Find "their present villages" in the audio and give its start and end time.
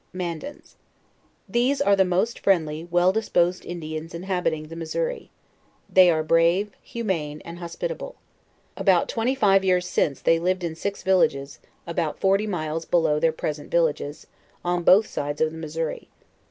13.19-14.25